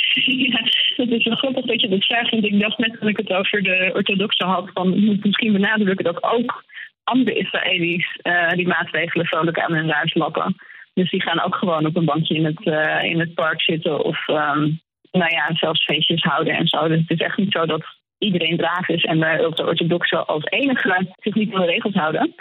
het 1.10 1.18
is 1.18 1.24
wel 1.24 1.36
grappig 1.36 1.64
dat 1.64 1.80
je 1.80 1.88
dat 1.88 2.04
vraagt. 2.04 2.30
Want 2.30 2.44
ik 2.44 2.60
dacht 2.60 2.78
net 2.78 2.96
dat 3.00 3.08
ik 3.08 3.16
het 3.16 3.32
over 3.32 3.62
de 3.62 3.90
orthodoxe 3.94 4.44
had. 4.44 4.70
Van, 4.74 5.04
moet 5.04 5.24
misschien 5.24 5.52
benadrukken 5.52 6.04
dat 6.04 6.22
ook 6.22 6.64
andere 7.04 7.38
Israëli's 7.38 8.18
die 8.54 8.66
maatregelen 8.66 9.26
vrolijk 9.26 9.58
aan 9.58 9.74
hun 9.74 9.90
huis 9.90 10.14
lappen. 10.14 10.56
Dus 10.94 11.10
die 11.10 11.22
gaan 11.22 11.40
ook 11.40 11.54
gewoon 11.54 11.86
op 11.86 11.96
een 11.96 12.04
bankje 12.04 12.34
in 12.34 12.44
het, 12.44 12.66
uh, 12.66 13.02
in 13.02 13.20
het 13.20 13.34
park 13.34 13.62
zitten 13.62 14.04
of 14.04 14.28
um, 14.28 14.80
nou 15.12 15.30
ja, 15.30 15.50
zelfs 15.54 15.84
feestjes 15.84 16.22
houden 16.22 16.54
en 16.54 16.66
zo. 16.66 16.88
Dus 16.88 17.00
het 17.00 17.10
is 17.10 17.26
echt 17.26 17.36
niet 17.36 17.52
zo 17.52 17.66
dat 17.66 17.84
iedereen 18.18 18.56
braaf 18.56 18.88
is 18.88 19.04
en 19.04 19.20
de 19.20 19.64
orthodoxen 19.66 20.26
als 20.26 20.44
enige 20.44 21.06
zich 21.20 21.34
niet 21.34 21.54
aan 21.54 21.60
de 21.60 21.66
regels 21.66 21.94
houden. 21.94 22.34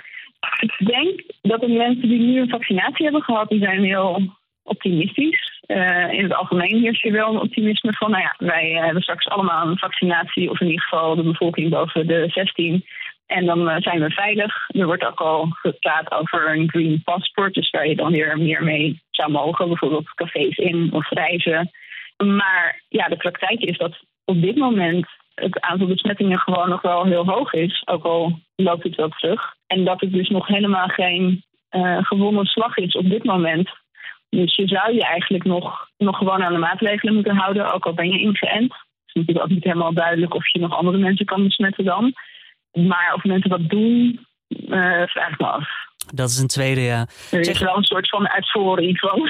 Ik 0.60 0.88
denk 0.88 1.22
dat 1.42 1.62
de 1.62 1.68
mensen 1.68 2.10
die 2.10 2.20
nu 2.20 2.40
een 2.40 2.50
vaccinatie 2.50 3.04
hebben 3.04 3.24
gehad, 3.24 3.50
die 3.50 3.60
zijn 3.60 3.84
heel 3.84 4.36
optimistisch. 4.68 5.62
Uh, 5.68 6.12
in 6.12 6.24
het 6.24 6.34
algemeen 6.34 6.80
heerst 6.82 7.02
hier 7.02 7.12
wel 7.12 7.30
een 7.30 7.42
optimisme 7.42 7.94
van, 7.94 8.12
nou 8.12 8.24
ja, 8.24 8.36
wij 8.38 8.70
hebben 8.70 9.02
straks 9.02 9.28
allemaal 9.28 9.68
een 9.68 9.78
vaccinatie, 9.78 10.50
of 10.50 10.60
in 10.60 10.68
ieder 10.68 10.82
geval 10.82 11.16
de 11.16 11.24
bevolking 11.24 11.70
boven 11.70 12.08
de 12.08 12.26
16. 12.28 12.86
En 13.26 13.46
dan 13.46 13.82
zijn 13.82 14.00
we 14.00 14.10
veilig. 14.10 14.70
Er 14.70 14.86
wordt 14.86 15.06
ook 15.06 15.20
al 15.20 15.48
gepraat 15.50 16.12
over 16.12 16.56
een 16.56 16.70
green 16.70 17.02
passport, 17.04 17.54
dus 17.54 17.70
waar 17.70 17.88
je 17.88 17.96
dan 17.96 18.12
weer 18.12 18.38
meer 18.38 18.64
mee 18.64 19.02
zou 19.10 19.32
mogen, 19.32 19.68
bijvoorbeeld 19.68 20.14
cafés 20.14 20.58
in 20.58 20.90
of 20.94 21.10
reizen. 21.10 21.72
Maar 22.18 22.82
ja, 22.90 23.08
de 23.08 23.18
praktijk 23.18 23.60
is 23.60 23.78
dat 23.78 23.98
op 24.26 24.42
dit 24.42 24.56
moment 24.56 25.08
het 25.36 25.60
aantal 25.62 25.88
besmettingen 25.88 26.40
gewoon 26.40 26.70
nog 26.70 26.82
wel 26.82 27.06
heel 27.06 27.26
hoog 27.26 27.54
is, 27.54 27.82
ook 27.86 28.04
al 28.04 28.40
loopt 28.56 28.84
het 28.84 28.96
wel 28.96 29.10
terug. 29.10 29.56
En 29.68 29.84
dat 29.84 30.02
het 30.02 30.12
dus 30.12 30.30
nog 30.30 30.48
helemaal 30.48 30.88
geen 30.88 31.44
uh, 31.72 31.98
gewonnen 32.04 32.46
slag 32.46 32.78
is 32.78 32.96
op 32.96 33.10
dit 33.10 33.24
moment. 33.24 33.70
Dus 34.40 34.56
je 34.56 34.68
zou 34.68 34.94
je 34.94 35.04
eigenlijk 35.04 35.44
nog, 35.44 35.90
nog 35.98 36.18
gewoon 36.18 36.44
aan 36.44 36.54
de 36.54 36.60
maatregelen 36.60 37.14
moeten 37.14 37.36
houden, 37.36 37.74
ook 37.74 37.86
al 37.86 37.94
ben 37.94 38.10
je 38.10 38.20
ingeënt. 38.20 38.72
Het 38.72 39.06
is 39.06 39.14
natuurlijk 39.14 39.46
ook 39.46 39.52
niet 39.52 39.64
helemaal 39.64 39.94
duidelijk 39.94 40.34
of 40.34 40.52
je 40.52 40.60
nog 40.60 40.74
andere 40.74 40.98
mensen 40.98 41.26
kan 41.26 41.44
besmetten 41.44 41.86
dan. 41.86 42.14
Maar 42.72 43.14
of 43.16 43.24
mensen 43.24 43.50
dat 43.50 43.70
doen, 43.70 44.26
uh, 44.48 45.08
vraag 45.08 45.38
me 45.38 45.46
af. 45.46 45.68
Dat 46.14 46.30
is 46.30 46.38
een 46.40 46.48
tweede, 46.48 46.82
ja. 46.82 47.08
Er 47.32 47.40
is 47.40 47.60
wel 47.60 47.78
een 47.78 47.84
soort 47.84 48.10
van 48.10 48.30
uitvoering 48.30 49.00
van. 49.06 49.30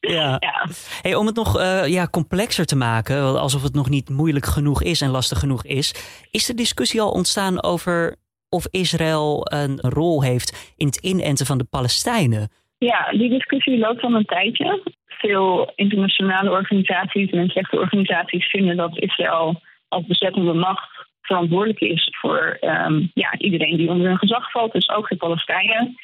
ja. 0.00 0.36
ja. 0.38 0.66
Hey, 1.02 1.14
om 1.14 1.26
het 1.26 1.36
nog 1.36 1.58
uh, 1.58 1.86
ja, 1.86 2.06
complexer 2.06 2.66
te 2.66 2.76
maken, 2.76 3.40
alsof 3.40 3.62
het 3.62 3.74
nog 3.74 3.88
niet 3.88 4.08
moeilijk 4.08 4.46
genoeg 4.46 4.82
is 4.82 5.00
en 5.00 5.10
lastig 5.10 5.38
genoeg 5.38 5.64
is, 5.64 5.94
is 6.30 6.46
de 6.46 6.54
discussie 6.54 7.00
al 7.00 7.10
ontstaan 7.10 7.62
over 7.62 8.16
of 8.48 8.66
Israël 8.70 9.40
een 9.52 9.80
rol 9.80 10.22
heeft 10.22 10.74
in 10.76 10.86
het 10.86 10.96
inenten 10.96 11.46
van 11.46 11.58
de 11.58 11.64
Palestijnen? 11.64 12.50
Ja, 12.84 13.10
die 13.10 13.28
discussie 13.28 13.78
loopt 13.78 14.02
al 14.02 14.14
een 14.14 14.24
tijdje. 14.24 14.82
Veel 15.06 15.72
internationale 15.74 16.50
organisaties 16.50 17.30
en 17.30 17.36
mensenrechtenorganisaties 17.36 18.46
vinden 18.46 18.76
dat 18.76 18.98
Israël 18.98 19.60
als 19.88 20.06
bezettende 20.06 20.52
macht 20.52 20.90
verantwoordelijk 21.20 21.80
is 21.80 22.08
voor 22.20 22.58
um, 22.60 23.10
ja, 23.14 23.38
iedereen 23.38 23.76
die 23.76 23.88
onder 23.88 24.08
hun 24.08 24.18
gezag 24.18 24.50
valt, 24.50 24.72
dus 24.72 24.88
ook 24.88 25.08
de 25.08 25.16
Palestijnen. 25.16 25.96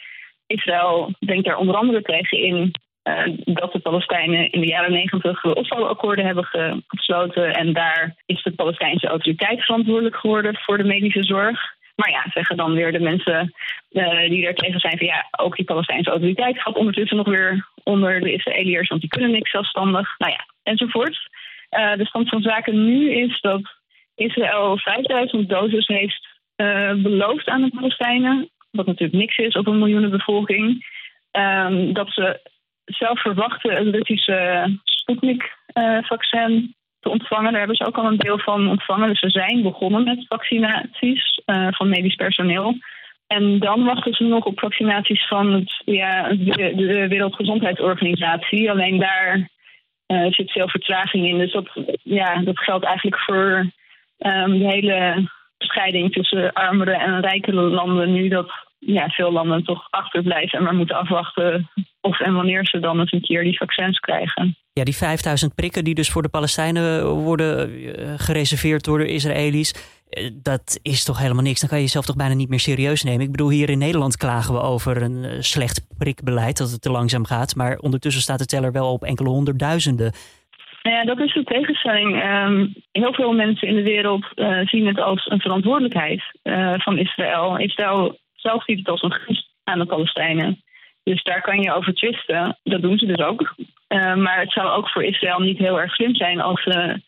Israël 0.47 1.13
denkt 1.19 1.45
daar 1.45 1.57
onder 1.57 1.77
andere 1.77 2.03
tegen 2.03 2.39
in 2.39 2.73
uh, 3.05 3.37
dat 3.45 3.73
de 3.73 3.79
Palestijnen 3.79 4.51
in 4.51 4.61
de 4.61 4.67
jaren 4.67 4.93
negentig 4.93 5.41
de 5.41 5.55
Oslo-akkoorden 5.55 6.25
hebben 6.25 6.49
gesloten. 6.87 7.53
En 7.55 7.73
daar 7.73 8.17
is 8.27 8.43
de 8.43 8.53
Palestijnse 8.53 9.07
autoriteit 9.07 9.65
verantwoordelijk 9.65 10.17
geworden 10.17 10.57
voor 10.57 10.79
de 10.79 10.85
medische 10.85 11.23
zorg. 11.23 11.77
Maar 12.01 12.11
ja, 12.11 12.25
zeggen 12.31 12.57
dan 12.57 12.73
weer 12.75 12.93
de 12.93 13.01
mensen 13.01 13.55
uh, 13.91 14.29
die 14.29 14.47
er 14.47 14.55
tegen 14.55 14.81
zijn 14.81 14.99
van 14.99 15.07
ja, 15.07 15.29
ook 15.31 15.57
die 15.57 15.65
Palestijnse 15.65 16.11
autoriteit 16.11 16.61
gaat 16.63 16.77
ondertussen 16.77 17.17
nog 17.17 17.27
weer 17.27 17.69
onder 17.83 18.21
de 18.21 18.33
Israëliërs, 18.33 18.89
want 18.89 19.01
die 19.01 19.11
kunnen 19.11 19.31
niks 19.31 19.51
zelfstandig. 19.51 20.19
Nou 20.19 20.33
ja, 20.33 20.47
enzovoort. 20.63 21.19
Uh, 21.71 21.97
de 21.97 22.07
stand 22.07 22.29
van 22.29 22.43
zaken 22.43 22.85
nu 22.85 23.11
is 23.11 23.41
dat 23.41 23.63
Israël 24.15 24.79
5000 24.79 25.49
doses 25.49 25.87
heeft 25.87 26.29
uh, 26.57 26.93
beloofd 26.93 27.49
aan 27.49 27.63
de 27.63 27.71
Palestijnen. 27.71 28.51
Wat 28.71 28.87
natuurlijk 28.87 29.19
niks 29.19 29.37
is 29.37 29.55
op 29.55 29.67
een 29.67 29.79
miljoenenbevolking. 29.79 30.87
Um, 31.33 31.93
dat 31.93 32.13
ze 32.13 32.41
zelf 32.85 33.21
verwachten 33.21 33.77
een 33.81 33.93
Russische 33.93 34.79
Sputnik-vaccin 34.85 36.75
te 37.01 37.09
ontvangen. 37.09 37.51
Daar 37.51 37.59
hebben 37.59 37.77
ze 37.77 37.87
ook 37.87 37.97
al 37.97 38.07
een 38.07 38.19
deel 38.19 38.39
van 38.39 38.69
ontvangen. 38.69 39.09
Dus 39.09 39.21
ze 39.21 39.31
zijn 39.31 39.63
begonnen 39.63 40.05
met 40.05 40.27
vaccinaties 40.29 41.43
uh, 41.47 41.67
van 41.71 41.89
medisch 41.89 42.15
personeel. 42.15 42.77
En 43.27 43.59
dan 43.59 43.85
wachten 43.85 44.15
ze 44.15 44.25
nog 44.25 44.45
op 44.45 44.59
vaccinaties 44.59 45.27
van 45.27 45.53
het, 45.53 45.83
ja, 45.85 46.29
de 46.33 47.07
Wereldgezondheidsorganisatie. 47.09 48.71
Alleen 48.71 48.99
daar 48.99 49.49
uh, 50.07 50.27
zit 50.31 50.53
veel 50.53 50.69
vertraging 50.69 51.27
in. 51.29 51.39
Dus 51.39 51.53
dat, 51.53 51.69
ja, 52.03 52.43
dat 52.43 52.59
geldt 52.59 52.85
eigenlijk 52.85 53.21
voor 53.21 53.73
um, 54.19 54.59
de 54.59 54.67
hele 54.67 55.29
scheiding 55.59 56.13
tussen 56.13 56.53
armere 56.53 56.97
en 56.97 57.21
rijkere 57.21 57.63
landen. 57.63 58.13
Nu 58.13 58.29
dat 58.29 58.51
ja, 58.79 59.09
veel 59.09 59.33
landen 59.33 59.65
toch 59.65 59.87
achterblijven 59.91 60.59
en 60.59 60.65
maar 60.65 60.75
moeten 60.75 60.97
afwachten 60.97 61.71
of 62.01 62.21
en 62.21 62.35
wanneer 62.35 62.67
ze 62.67 62.79
dan 62.79 63.01
eens 63.01 63.13
een 63.13 63.21
keer 63.21 63.43
die 63.43 63.57
vaccins 63.57 63.99
krijgen. 63.99 64.57
Ja, 64.73 64.85
die 64.85 64.97
5000 64.97 65.55
prikken 65.55 65.85
die 65.85 65.95
dus 65.95 66.11
voor 66.11 66.23
de 66.23 66.29
Palestijnen 66.29 67.07
worden 67.07 67.71
eh, 67.71 68.13
gereserveerd 68.17 68.85
door 68.85 68.99
de 68.99 69.13
Israëli's. 69.13 69.99
Eh, 70.09 70.31
dat 70.43 70.79
is 70.83 71.05
toch 71.05 71.19
helemaal 71.19 71.43
niks. 71.43 71.61
Dan 71.61 71.69
kan 71.69 71.79
je 71.79 71.85
jezelf 71.85 72.05
toch 72.05 72.17
bijna 72.17 72.35
niet 72.35 72.49
meer 72.49 72.61
serieus 72.61 73.03
nemen. 73.03 73.21
Ik 73.21 73.31
bedoel, 73.31 73.51
hier 73.51 73.71
in 73.71 73.79
Nederland 73.79 74.17
klagen 74.17 74.55
we 74.55 74.61
over 74.61 75.03
een 75.03 75.25
eh, 75.25 75.41
slecht 75.41 75.87
prikbeleid, 75.99 76.59
dat 76.59 76.71
het 76.71 76.83
te 76.83 76.91
langzaam 76.91 77.25
gaat. 77.25 77.57
Maar 77.57 77.79
ondertussen 77.79 78.23
staat 78.23 78.39
de 78.39 78.47
teller 78.47 78.73
wel 78.73 78.93
op 78.93 79.05
enkele 79.05 79.29
honderdduizenden. 79.29 80.13
Nou 80.83 80.97
ja, 80.97 81.05
dat 81.05 81.21
is 81.21 81.35
de 81.35 81.45
tegenstelling. 81.45 82.25
Um, 82.25 82.75
heel 82.93 83.15
veel 83.15 83.33
mensen 83.33 83.69
in 83.69 83.75
de 83.75 83.83
wereld 83.83 84.27
uh, 84.35 84.67
zien 84.67 84.87
het 84.87 85.01
als 85.01 85.27
een 85.27 85.41
verantwoordelijkheid 85.41 86.23
uh, 86.43 86.75
van 86.77 86.99
Israël. 86.99 87.59
Israël 87.59 88.19
zelf 88.41 88.65
ziet 88.65 88.79
het 88.79 88.89
als 88.89 89.03
een 89.03 89.13
gunst 89.13 89.49
aan 89.65 89.79
de 89.79 89.87
Palestijnen. 89.87 90.63
Dus 91.03 91.23
daar 91.23 91.41
kan 91.41 91.61
je 91.61 91.73
over 91.73 91.95
twisten. 91.95 92.59
Dat 92.63 92.83
doen 92.83 92.99
ze 92.99 93.07
dus 93.07 93.25
ook. 93.25 93.55
Uh, 93.89 94.15
maar 94.15 94.41
het 94.41 94.53
zou 94.53 94.69
ook 94.69 94.89
voor 94.91 95.05
Israël 95.05 95.39
niet 95.39 95.59
heel 95.59 95.81
erg 95.81 95.95
slim 95.95 96.15
zijn 96.15 96.41
als 96.41 96.63
ze 96.63 97.01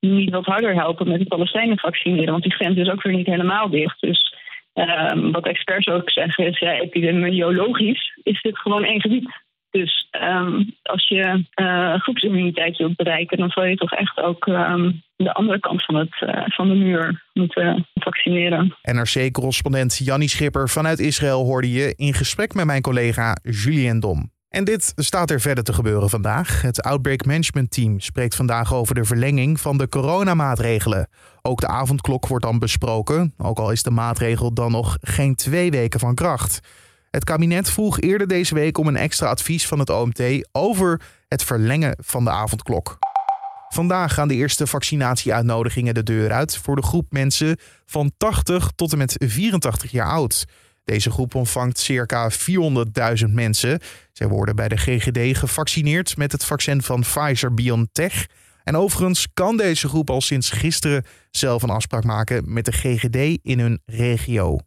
niet 0.00 0.30
wat 0.30 0.44
harder 0.44 0.74
helpen 0.74 1.08
met 1.08 1.18
de 1.18 1.26
Palestijnen 1.26 1.78
vaccineren. 1.78 2.30
Want 2.30 2.42
die 2.42 2.52
grens 2.52 2.76
is 2.76 2.88
ook 2.88 3.02
weer 3.02 3.12
niet 3.12 3.26
helemaal 3.26 3.70
dicht. 3.70 4.00
Dus 4.00 4.34
um, 4.74 5.32
wat 5.32 5.46
experts 5.46 5.86
ook 5.86 6.10
zeggen 6.10 6.46
is, 6.46 6.58
ja, 6.58 6.72
epidemiologisch 6.72 8.18
is 8.22 8.42
dit 8.42 8.58
gewoon 8.58 8.84
één 8.84 9.00
gebied. 9.00 9.43
Dus 9.80 10.08
um, 10.22 10.74
als 10.82 11.08
je 11.08 11.44
uh, 11.54 11.94
groepsimmuniteit 12.00 12.76
wilt 12.76 12.96
bereiken, 12.96 13.38
dan 13.38 13.50
zal 13.50 13.64
je 13.64 13.76
toch 13.76 13.92
echt 13.92 14.20
ook 14.20 14.46
um, 14.46 15.02
de 15.16 15.32
andere 15.32 15.60
kant 15.60 15.84
van, 15.84 15.94
het, 15.94 16.20
uh, 16.20 16.42
van 16.46 16.68
de 16.68 16.74
muur 16.74 17.24
moeten 17.32 17.86
vaccineren. 17.94 18.76
NRC-correspondent 18.82 20.00
Jannie 20.04 20.28
Schipper 20.28 20.68
vanuit 20.68 20.98
Israël 20.98 21.44
hoorde 21.44 21.70
je 21.70 21.94
in 21.96 22.14
gesprek 22.14 22.54
met 22.54 22.64
mijn 22.64 22.82
collega 22.82 23.36
Julien 23.42 24.00
Dom. 24.00 24.32
En 24.48 24.64
dit 24.64 24.92
staat 24.96 25.30
er 25.30 25.40
verder 25.40 25.64
te 25.64 25.72
gebeuren 25.72 26.10
vandaag. 26.10 26.62
Het 26.62 26.82
Outbreak 26.82 27.24
Management 27.24 27.70
Team 27.70 28.00
spreekt 28.00 28.36
vandaag 28.36 28.74
over 28.74 28.94
de 28.94 29.04
verlenging 29.04 29.60
van 29.60 29.78
de 29.78 29.88
coronamaatregelen. 29.88 31.08
Ook 31.42 31.60
de 31.60 31.66
avondklok 31.66 32.26
wordt 32.26 32.44
dan 32.44 32.58
besproken, 32.58 33.34
ook 33.38 33.58
al 33.58 33.70
is 33.70 33.82
de 33.82 33.90
maatregel 33.90 34.52
dan 34.52 34.70
nog 34.70 34.96
geen 35.00 35.34
twee 35.34 35.70
weken 35.70 36.00
van 36.00 36.14
kracht. 36.14 36.60
Het 37.14 37.24
kabinet 37.24 37.70
vroeg 37.70 38.00
eerder 38.00 38.26
deze 38.26 38.54
week 38.54 38.78
om 38.78 38.86
een 38.86 38.96
extra 38.96 39.28
advies 39.28 39.66
van 39.66 39.78
het 39.78 39.90
OMT 39.90 40.48
over 40.52 41.00
het 41.28 41.44
verlengen 41.44 41.96
van 42.00 42.24
de 42.24 42.30
avondklok. 42.30 42.98
Vandaag 43.68 44.14
gaan 44.14 44.28
de 44.28 44.34
eerste 44.34 44.66
vaccinatieuitnodigingen 44.66 45.94
de 45.94 46.02
deur 46.02 46.32
uit 46.32 46.56
voor 46.56 46.76
de 46.76 46.82
groep 46.82 47.12
mensen 47.12 47.58
van 47.86 48.12
80 48.16 48.70
tot 48.74 48.92
en 48.92 48.98
met 48.98 49.14
84 49.26 49.90
jaar 49.90 50.08
oud. 50.08 50.44
Deze 50.84 51.10
groep 51.10 51.34
omvangt 51.34 51.78
circa 51.78 52.30
400.000 52.30 52.36
mensen. 53.28 53.80
Zij 54.12 54.28
worden 54.28 54.56
bij 54.56 54.68
de 54.68 54.76
GGD 54.76 55.38
gevaccineerd 55.38 56.16
met 56.16 56.32
het 56.32 56.44
vaccin 56.44 56.82
van 56.82 57.00
Pfizer-BioNTech. 57.00 58.26
En 58.64 58.76
overigens 58.76 59.26
kan 59.34 59.56
deze 59.56 59.88
groep 59.88 60.10
al 60.10 60.20
sinds 60.20 60.50
gisteren 60.50 61.04
zelf 61.30 61.62
een 61.62 61.70
afspraak 61.70 62.04
maken 62.04 62.52
met 62.52 62.64
de 62.64 62.72
GGD 62.72 63.38
in 63.42 63.58
hun 63.58 63.80
regio. 63.86 64.58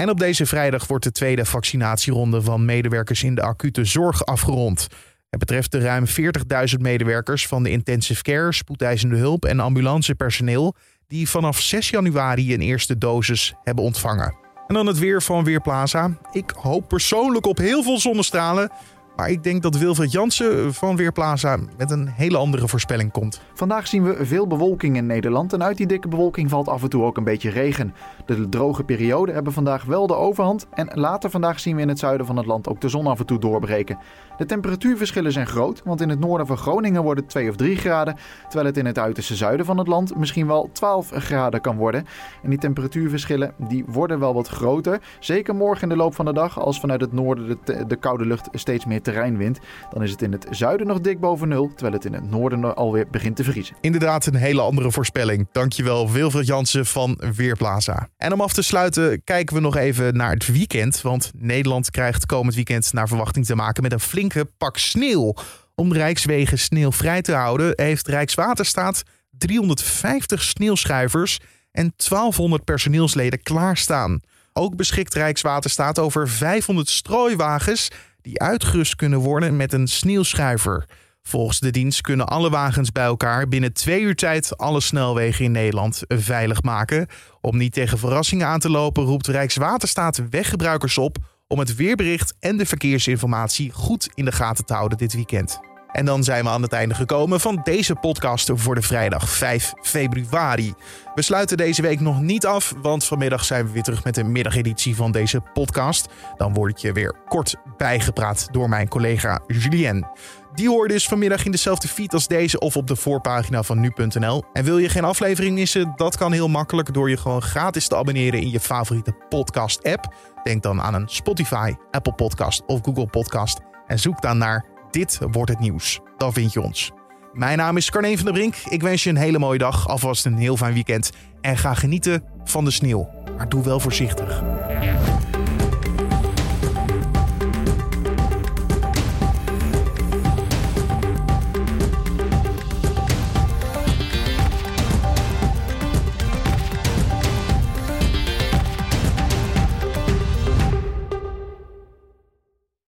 En 0.00 0.10
op 0.10 0.18
deze 0.18 0.46
vrijdag 0.46 0.86
wordt 0.86 1.04
de 1.04 1.12
tweede 1.12 1.44
vaccinatieronde 1.44 2.42
van 2.42 2.64
medewerkers 2.64 3.22
in 3.22 3.34
de 3.34 3.42
acute 3.42 3.84
zorg 3.84 4.24
afgerond. 4.24 4.86
Het 5.30 5.38
betreft 5.38 5.72
de 5.72 5.78
ruim 5.78 6.04
40.000 6.06 6.80
medewerkers 6.80 7.46
van 7.46 7.62
de 7.62 7.70
intensive 7.70 8.22
care, 8.22 8.52
spoedeisende 8.52 9.16
hulp 9.16 9.44
en 9.44 9.60
ambulancepersoneel 9.60 10.74
die 11.06 11.28
vanaf 11.28 11.60
6 11.60 11.90
januari 11.90 12.54
een 12.54 12.60
eerste 12.60 12.98
dosis 12.98 13.54
hebben 13.62 13.84
ontvangen. 13.84 14.34
En 14.66 14.74
dan 14.74 14.86
het 14.86 14.98
weer 14.98 15.22
van 15.22 15.44
Weerplaza. 15.44 16.18
Ik 16.32 16.52
hoop 16.56 16.88
persoonlijk 16.88 17.46
op 17.46 17.58
heel 17.58 17.82
veel 17.82 17.98
zonnestralen. 17.98 18.70
Maar 19.18 19.30
ik 19.30 19.42
denk 19.42 19.62
dat 19.62 19.76
Wilfred 19.76 20.12
Jansen 20.12 20.74
van 20.74 20.96
Weerplaza 20.96 21.58
met 21.76 21.90
een 21.90 22.08
hele 22.08 22.36
andere 22.36 22.68
voorspelling 22.68 23.12
komt. 23.12 23.40
Vandaag 23.54 23.86
zien 23.86 24.04
we 24.04 24.26
veel 24.26 24.46
bewolking 24.46 24.96
in 24.96 25.06
Nederland 25.06 25.52
en 25.52 25.62
uit 25.62 25.76
die 25.76 25.86
dikke 25.86 26.08
bewolking 26.08 26.50
valt 26.50 26.68
af 26.68 26.82
en 26.82 26.88
toe 26.88 27.04
ook 27.04 27.16
een 27.16 27.24
beetje 27.24 27.50
regen. 27.50 27.94
De 28.26 28.48
droge 28.48 28.84
perioden 28.84 29.34
hebben 29.34 29.52
vandaag 29.52 29.84
wel 29.84 30.06
de 30.06 30.14
overhand 30.14 30.66
en 30.74 30.90
later 30.94 31.30
vandaag 31.30 31.60
zien 31.60 31.76
we 31.76 31.82
in 31.82 31.88
het 31.88 31.98
zuiden 31.98 32.26
van 32.26 32.36
het 32.36 32.46
land 32.46 32.68
ook 32.68 32.80
de 32.80 32.88
zon 32.88 33.06
af 33.06 33.18
en 33.18 33.26
toe 33.26 33.38
doorbreken. 33.38 33.98
De 34.36 34.46
temperatuurverschillen 34.46 35.32
zijn 35.32 35.46
groot, 35.46 35.82
want 35.84 36.00
in 36.00 36.08
het 36.08 36.18
noorden 36.18 36.46
van 36.46 36.56
Groningen 36.56 37.02
wordt 37.02 37.20
het 37.20 37.28
2 37.28 37.48
of 37.48 37.56
3 37.56 37.76
graden, 37.76 38.16
terwijl 38.42 38.66
het 38.66 38.76
in 38.76 38.86
het 38.86 38.98
uiterste 38.98 39.36
zuiden 39.36 39.66
van 39.66 39.78
het 39.78 39.86
land 39.86 40.16
misschien 40.16 40.46
wel 40.46 40.70
12 40.72 41.10
graden 41.10 41.60
kan 41.60 41.76
worden. 41.76 42.06
En 42.42 42.50
die 42.50 42.58
temperatuurverschillen 42.58 43.54
die 43.68 43.84
worden 43.86 44.18
wel 44.18 44.34
wat 44.34 44.48
groter, 44.48 45.00
zeker 45.20 45.54
morgen 45.54 45.82
in 45.82 45.88
de 45.88 45.96
loop 45.96 46.14
van 46.14 46.24
de 46.24 46.32
dag 46.32 46.60
als 46.60 46.80
vanuit 46.80 47.00
het 47.00 47.12
noorden 47.12 47.58
de, 47.64 47.86
de 47.86 47.96
koude 47.96 48.26
lucht 48.26 48.48
steeds 48.52 48.84
meer 48.84 49.02
terreinwind. 49.12 49.58
Dan 49.90 50.02
is 50.02 50.10
het 50.10 50.22
in 50.22 50.32
het 50.32 50.46
zuiden 50.50 50.86
nog 50.86 51.00
dik 51.00 51.20
boven 51.20 51.48
nul, 51.48 51.68
terwijl 51.68 51.92
het 51.92 52.04
in 52.04 52.12
het 52.12 52.30
noorden 52.30 52.76
alweer 52.76 53.06
begint 53.10 53.36
te 53.36 53.44
vriezen. 53.44 53.76
Inderdaad 53.80 54.26
een 54.26 54.34
hele 54.34 54.60
andere 54.60 54.90
voorspelling. 54.90 55.48
Dankjewel 55.52 56.10
Wilfred 56.10 56.46
Jansen 56.46 56.86
van 56.86 57.20
Weerplaza. 57.36 58.08
En 58.16 58.32
om 58.32 58.40
af 58.40 58.52
te 58.52 58.62
sluiten 58.62 59.24
kijken 59.24 59.54
we 59.54 59.60
nog 59.60 59.76
even 59.76 60.16
naar 60.16 60.32
het 60.32 60.52
weekend, 60.52 61.00
want 61.00 61.30
Nederland 61.34 61.90
krijgt 61.90 62.26
komend 62.26 62.54
weekend 62.54 62.92
naar 62.92 63.08
verwachting 63.08 63.46
te 63.46 63.54
maken 63.54 63.82
met 63.82 63.92
een 63.92 64.00
flink 64.00 64.32
pak 64.58 64.76
sneeuw. 64.76 65.34
Om 65.74 65.88
de 65.88 65.94
Rijkswegen 65.94 66.58
sneeuwvrij 66.58 67.22
te 67.22 67.32
houden 67.32 67.72
heeft 67.74 68.08
Rijkswaterstaat 68.08 69.02
350 69.30 70.42
sneeuwschuivers 70.42 71.38
en 71.72 71.92
1200 71.96 72.64
personeelsleden 72.64 73.42
klaarstaan. 73.42 74.20
Ook 74.52 74.76
beschikt 74.76 75.14
Rijkswaterstaat 75.14 75.98
over 75.98 76.28
500 76.28 76.88
strooiwagens 76.88 77.90
die 78.28 78.40
uitgerust 78.40 78.96
kunnen 78.96 79.18
worden 79.18 79.56
met 79.56 79.72
een 79.72 79.86
sneeuwschuiver. 79.86 80.84
Volgens 81.22 81.60
de 81.60 81.70
dienst 81.70 82.00
kunnen 82.00 82.26
alle 82.26 82.50
wagens 82.50 82.92
bij 82.92 83.04
elkaar 83.04 83.48
binnen 83.48 83.72
twee 83.72 84.00
uur 84.00 84.14
tijd 84.14 84.56
alle 84.56 84.80
snelwegen 84.80 85.44
in 85.44 85.52
Nederland 85.52 86.02
veilig 86.08 86.62
maken. 86.62 87.06
Om 87.40 87.56
niet 87.56 87.72
tegen 87.72 87.98
verrassingen 87.98 88.46
aan 88.46 88.60
te 88.60 88.70
lopen, 88.70 89.04
roept 89.04 89.26
Rijkswaterstaat 89.26 90.22
weggebruikers 90.30 90.98
op 90.98 91.16
om 91.46 91.58
het 91.58 91.76
weerbericht 91.76 92.34
en 92.40 92.56
de 92.56 92.66
verkeersinformatie 92.66 93.72
goed 93.72 94.08
in 94.14 94.24
de 94.24 94.32
gaten 94.32 94.64
te 94.64 94.74
houden 94.74 94.98
dit 94.98 95.12
weekend. 95.12 95.67
En 95.92 96.04
dan 96.04 96.24
zijn 96.24 96.44
we 96.44 96.50
aan 96.50 96.62
het 96.62 96.72
einde 96.72 96.94
gekomen 96.94 97.40
van 97.40 97.60
deze 97.64 97.94
podcast 97.94 98.50
voor 98.54 98.74
de 98.74 98.82
vrijdag 98.82 99.28
5 99.28 99.72
februari. 99.80 100.74
We 101.14 101.22
sluiten 101.22 101.56
deze 101.56 101.82
week 101.82 102.00
nog 102.00 102.20
niet 102.20 102.46
af, 102.46 102.74
want 102.82 103.04
vanmiddag 103.04 103.44
zijn 103.44 103.66
we 103.66 103.72
weer 103.72 103.82
terug 103.82 104.04
met 104.04 104.14
de 104.14 104.24
middageditie 104.24 104.96
van 104.96 105.12
deze 105.12 105.40
podcast. 105.52 106.08
Dan 106.36 106.54
word 106.54 106.70
ik 106.70 106.78
je 106.78 106.92
weer 106.92 107.14
kort 107.28 107.54
bijgepraat 107.76 108.48
door 108.50 108.68
mijn 108.68 108.88
collega 108.88 109.40
Julien. 109.46 110.06
Die 110.54 110.68
hoor 110.68 110.88
dus 110.88 111.08
vanmiddag 111.08 111.44
in 111.44 111.50
dezelfde 111.50 111.88
feed 111.88 112.12
als 112.12 112.26
deze 112.26 112.58
of 112.58 112.76
op 112.76 112.86
de 112.86 112.96
voorpagina 112.96 113.62
van 113.62 113.80
nu.nl. 113.80 114.44
En 114.52 114.64
wil 114.64 114.78
je 114.78 114.88
geen 114.88 115.04
aflevering 115.04 115.54
missen? 115.54 115.92
Dat 115.96 116.16
kan 116.16 116.32
heel 116.32 116.48
makkelijk 116.48 116.94
door 116.94 117.10
je 117.10 117.16
gewoon 117.16 117.42
gratis 117.42 117.88
te 117.88 117.96
abonneren 117.96 118.40
in 118.40 118.50
je 118.50 118.60
favoriete 118.60 119.12
podcast 119.28 119.84
app. 119.84 120.14
Denk 120.42 120.62
dan 120.62 120.82
aan 120.82 120.94
een 120.94 121.08
Spotify, 121.08 121.74
Apple 121.90 122.14
Podcast 122.14 122.62
of 122.66 122.80
Google 122.82 123.06
Podcast 123.06 123.60
en 123.86 123.98
zoek 123.98 124.22
dan 124.22 124.38
naar 124.38 124.64
Dit 124.90 125.18
wordt 125.30 125.50
het 125.50 125.60
nieuws. 125.60 126.00
Dan 126.16 126.32
vind 126.32 126.52
je 126.52 126.60
ons. 126.60 126.92
Mijn 127.32 127.58
naam 127.58 127.76
is 127.76 127.90
Carne 127.90 128.16
van 128.16 128.24
der 128.24 128.34
Brink. 128.34 128.54
Ik 128.68 128.82
wens 128.82 129.04
je 129.04 129.10
een 129.10 129.16
hele 129.16 129.38
mooie 129.38 129.58
dag, 129.58 129.88
alvast 129.88 130.26
een 130.26 130.36
heel 130.36 130.56
fijn 130.56 130.74
weekend 130.74 131.10
en 131.40 131.56
ga 131.56 131.74
genieten 131.74 132.22
van 132.44 132.64
de 132.64 132.70
sneeuw. 132.70 133.08
Maar 133.36 133.48
doe 133.48 133.64
wel 133.64 133.80
voorzichtig. 133.80 134.42